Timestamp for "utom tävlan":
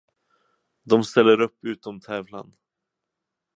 1.65-2.53